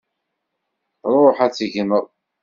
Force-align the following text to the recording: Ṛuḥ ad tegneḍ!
Ṛuḥ 1.13 1.37
ad 1.45 1.53
tegneḍ! 1.53 2.05